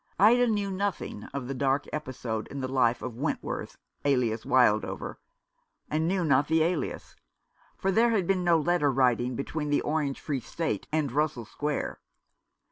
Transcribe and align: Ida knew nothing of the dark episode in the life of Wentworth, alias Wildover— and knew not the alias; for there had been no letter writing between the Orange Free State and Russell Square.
Ida 0.17 0.47
knew 0.47 0.71
nothing 0.71 1.25
of 1.25 1.45
the 1.47 1.53
dark 1.53 1.85
episode 1.93 2.47
in 2.47 2.59
the 2.59 2.67
life 2.67 3.03
of 3.03 3.15
Wentworth, 3.19 3.77
alias 4.03 4.45
Wildover— 4.45 5.17
and 5.91 6.07
knew 6.07 6.25
not 6.25 6.47
the 6.47 6.63
alias; 6.63 7.15
for 7.77 7.91
there 7.91 8.09
had 8.09 8.25
been 8.25 8.43
no 8.43 8.59
letter 8.59 8.91
writing 8.91 9.35
between 9.35 9.69
the 9.69 9.81
Orange 9.81 10.19
Free 10.19 10.39
State 10.39 10.87
and 10.91 11.11
Russell 11.11 11.45
Square. 11.45 11.99